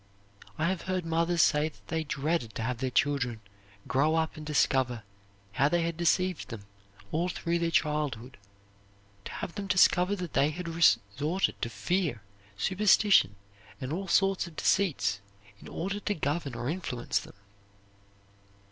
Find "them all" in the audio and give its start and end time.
6.49-7.29